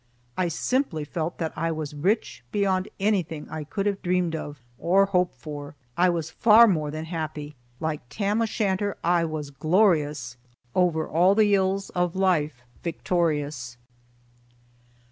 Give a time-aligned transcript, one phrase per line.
[0.35, 5.05] I simply felt that I was rich beyond anything I could have dreamed of or
[5.05, 5.75] hoped for.
[5.95, 7.55] I was far more than happy.
[7.79, 10.37] Like Tam o' Shanter I was glorious,
[10.75, 13.77] "O'er a' the ills o' life victorious."